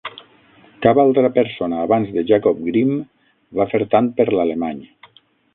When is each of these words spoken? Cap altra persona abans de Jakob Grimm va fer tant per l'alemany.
Cap 0.85 1.01
altra 1.03 1.29
persona 1.35 1.83
abans 1.83 2.15
de 2.17 2.25
Jakob 2.33 2.65
Grimm 2.71 2.97
va 3.61 3.71
fer 3.75 3.85
tant 3.95 4.13
per 4.21 4.31
l'alemany. 4.33 4.85